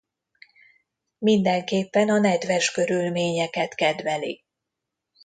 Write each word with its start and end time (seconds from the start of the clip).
Mindenképpen 1.17 2.09
a 2.09 2.17
nedves 2.19 2.71
körülményeket 2.71 3.75
kedveli. 3.75 4.43